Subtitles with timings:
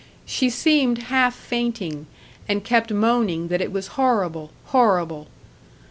[0.25, 2.07] She seemed half fainting,
[2.49, 5.27] and kept moaning that it was horrible, horrible.